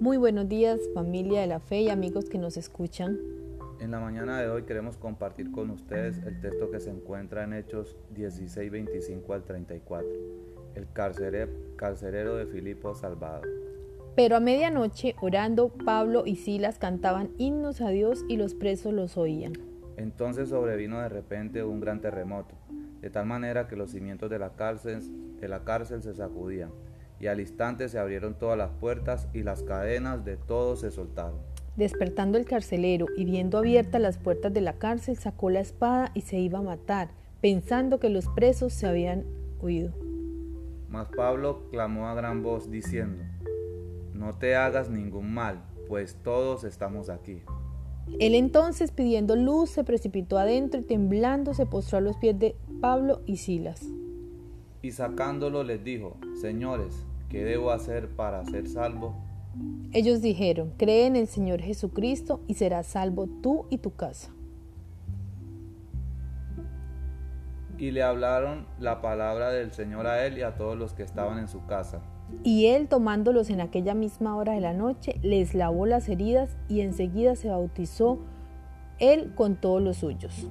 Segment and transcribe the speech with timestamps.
[0.00, 3.18] Muy buenos días familia de la fe y amigos que nos escuchan.
[3.80, 7.52] En la mañana de hoy queremos compartir con ustedes el texto que se encuentra en
[7.52, 10.08] Hechos 16, 25 al 34.
[10.74, 13.42] El carcelero de Filipo salvado.
[14.16, 19.18] Pero a medianoche, orando, Pablo y Silas cantaban himnos a Dios y los presos los
[19.18, 19.52] oían.
[19.98, 22.54] Entonces sobrevino de repente un gran terremoto,
[23.02, 25.02] de tal manera que los cimientos de la cárcel,
[25.38, 26.70] de la cárcel se sacudían
[27.20, 31.38] y al instante se abrieron todas las puertas y las cadenas de todos se soltaron.
[31.76, 36.22] Despertando el carcelero y viendo abiertas las puertas de la cárcel, sacó la espada y
[36.22, 39.24] se iba a matar, pensando que los presos se habían
[39.60, 39.92] huido.
[40.88, 43.22] Mas Pablo clamó a gran voz diciendo,
[44.14, 47.42] No te hagas ningún mal, pues todos estamos aquí.
[48.18, 52.56] Él entonces, pidiendo luz, se precipitó adentro y temblando se postró a los pies de
[52.80, 53.86] Pablo y Silas.
[54.82, 59.14] Y sacándolo les dijo, Señores, ¿qué debo hacer para ser salvo?
[59.92, 64.32] Ellos dijeron, cree en el Señor Jesucristo y serás salvo tú y tu casa.
[67.78, 71.38] Y le hablaron la palabra del Señor a él y a todos los que estaban
[71.38, 72.02] en su casa.
[72.44, 76.82] Y él, tomándolos en aquella misma hora de la noche, les lavó las heridas y
[76.82, 78.18] enseguida se bautizó
[78.98, 80.46] él con todos los suyos.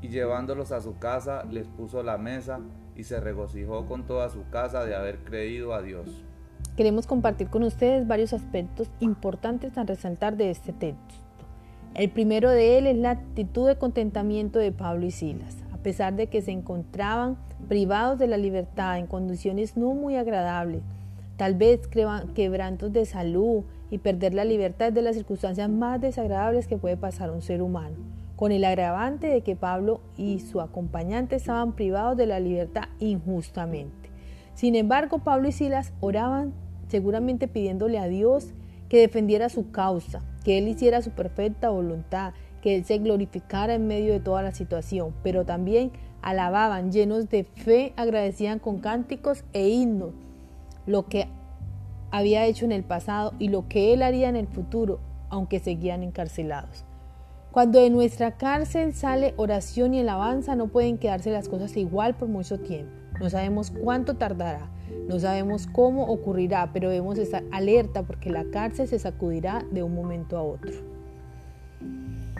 [0.00, 2.60] Y llevándolos a su casa, les puso la mesa
[2.96, 6.06] y se regocijó con toda su casa de haber creído a Dios.
[6.76, 11.14] Queremos compartir con ustedes varios aspectos importantes a resaltar de este texto.
[11.94, 15.56] El primero de él es la actitud de contentamiento de Pablo y Silas.
[15.72, 17.36] A pesar de que se encontraban
[17.68, 20.82] privados de la libertad en condiciones no muy agradables,
[21.36, 21.88] tal vez
[22.34, 26.96] quebrantos de salud y perder la libertad es de las circunstancias más desagradables que puede
[26.96, 32.16] pasar un ser humano con el agravante de que Pablo y su acompañante estaban privados
[32.16, 34.10] de la libertad injustamente.
[34.54, 36.52] Sin embargo, Pablo y Silas oraban
[36.88, 38.54] seguramente pidiéndole a Dios
[38.88, 43.86] que defendiera su causa, que Él hiciera su perfecta voluntad, que Él se glorificara en
[43.86, 49.68] medio de toda la situación, pero también alababan llenos de fe, agradecían con cánticos e
[49.68, 50.12] himnos
[50.86, 51.28] lo que
[52.10, 56.02] había hecho en el pasado y lo que Él haría en el futuro, aunque seguían
[56.02, 56.84] encarcelados.
[57.54, 62.26] Cuando de nuestra cárcel sale oración y alabanza, no pueden quedarse las cosas igual por
[62.26, 62.90] mucho tiempo.
[63.20, 64.68] No sabemos cuánto tardará,
[65.06, 69.94] no sabemos cómo ocurrirá, pero debemos estar alerta porque la cárcel se sacudirá de un
[69.94, 70.72] momento a otro.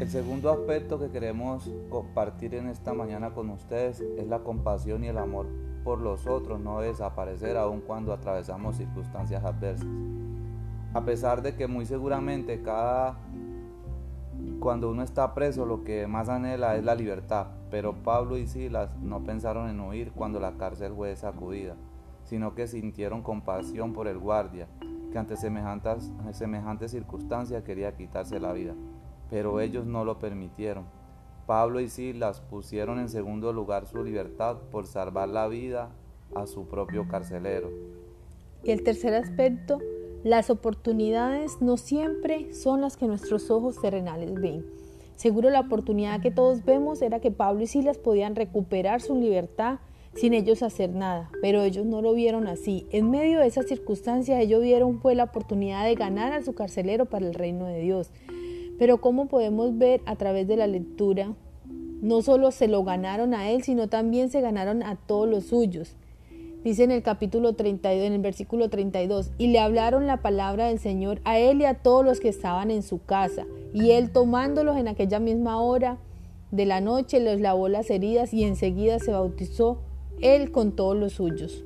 [0.00, 5.08] El segundo aspecto que queremos compartir en esta mañana con ustedes es la compasión y
[5.08, 5.46] el amor
[5.84, 9.86] por los otros no desaparecer aun cuando atravesamos circunstancias adversas.
[10.94, 13.18] A pesar de que muy seguramente cada
[14.62, 18.96] cuando uno está preso lo que más anhela es la libertad, pero Pablo y Silas
[18.98, 21.74] no pensaron en huir cuando la cárcel fue sacudida,
[22.22, 24.68] sino que sintieron compasión por el guardia,
[25.10, 28.74] que ante semejantes, semejantes circunstancias quería quitarse la vida,
[29.30, 30.84] pero ellos no lo permitieron.
[31.44, 35.90] Pablo y Silas pusieron en segundo lugar su libertad por salvar la vida
[36.36, 37.68] a su propio carcelero.
[38.62, 39.80] Y el tercer aspecto
[40.24, 44.64] las oportunidades no siempre son las que nuestros ojos terrenales ven.
[45.16, 49.80] Seguro la oportunidad que todos vemos era que Pablo y Silas podían recuperar su libertad
[50.14, 52.86] sin ellos hacer nada, pero ellos no lo vieron así.
[52.90, 57.06] En medio de esas circunstancias ellos vieron fue la oportunidad de ganar a su carcelero
[57.06, 58.10] para el reino de Dios.
[58.78, 61.34] Pero como podemos ver a través de la lectura,
[62.00, 65.96] no solo se lo ganaron a él, sino también se ganaron a todos los suyos.
[66.64, 70.78] Dice en el capítulo 32, en el versículo 32, y le hablaron la palabra del
[70.78, 73.46] Señor a él y a todos los que estaban en su casa.
[73.72, 75.98] Y él tomándolos en aquella misma hora
[76.52, 79.80] de la noche, les lavó las heridas y enseguida se bautizó
[80.20, 81.64] él con todos los suyos.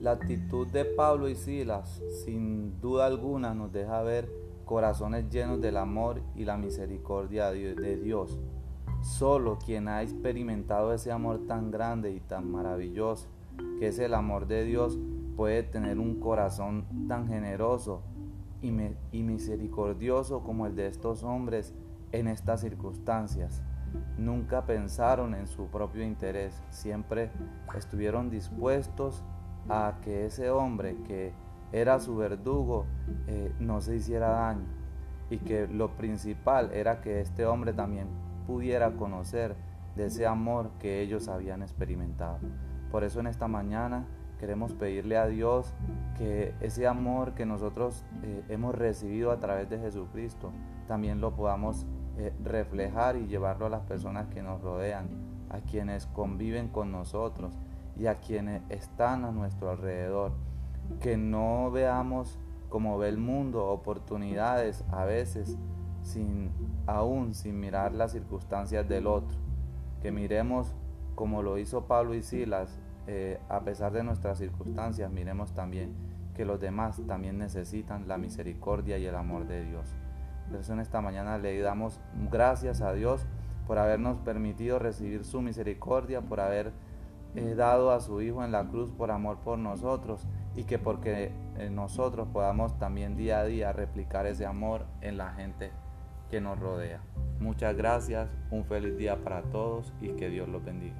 [0.00, 4.28] La actitud de Pablo y Silas, sin duda alguna, nos deja ver
[4.64, 8.38] corazones llenos del amor y la misericordia de Dios.
[9.02, 13.26] Solo quien ha experimentado ese amor tan grande y tan maravilloso
[13.78, 14.98] que es el amor de Dios,
[15.36, 18.02] puede tener un corazón tan generoso
[18.60, 18.70] y,
[19.22, 21.74] misericordioso como el de estos hombres
[22.12, 23.62] en estas circunstancias.
[24.16, 27.30] Nunca pensaron en su propio interés, siempre
[27.76, 29.24] estuvieron dispuestos
[29.68, 31.32] a que ese hombre que
[31.72, 32.86] era su verdugo
[33.26, 34.66] eh, no se hiciera daño
[35.30, 38.06] y que lo principal era que este hombre también
[38.46, 39.56] pudiera conocer
[39.96, 42.38] de ese amor que ellos habían experimentado.
[42.92, 44.04] Por eso en esta mañana
[44.38, 45.72] queremos pedirle a Dios
[46.18, 50.52] que ese amor que nosotros eh, hemos recibido a través de Jesucristo
[50.86, 51.86] también lo podamos
[52.18, 55.08] eh, reflejar y llevarlo a las personas que nos rodean,
[55.48, 57.58] a quienes conviven con nosotros
[57.96, 60.32] y a quienes están a nuestro alrededor.
[61.00, 62.38] Que no veamos
[62.68, 65.56] como ve el mundo, oportunidades a veces
[66.02, 66.50] sin
[66.86, 69.38] aún sin mirar las circunstancias del otro.
[70.02, 70.74] Que miremos
[71.14, 75.94] como lo hizo Pablo y Silas, eh, a pesar de nuestras circunstancias, miremos también
[76.34, 79.94] que los demás también necesitan la misericordia y el amor de Dios.
[80.50, 82.00] Por en esta mañana le damos
[82.30, 83.26] gracias a Dios
[83.66, 86.72] por habernos permitido recibir su misericordia, por haber
[87.34, 91.32] eh, dado a su Hijo en la cruz por amor por nosotros y que porque
[91.56, 95.70] eh, nosotros podamos también día a día replicar ese amor en la gente
[96.30, 97.00] que nos rodea.
[97.40, 100.96] Muchas gracias, un feliz día para todos y que Dios los bendiga.